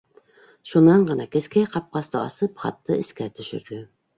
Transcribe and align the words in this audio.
Шунан 0.69 0.95
һуң 0.95 1.03
ғына, 1.11 1.27
кескәй 1.35 1.69
ҡапҡасты 1.75 2.19
асып, 2.23 2.59
хатты 2.65 2.99
эскә 3.05 3.29
төшөрҙө. 3.39 3.83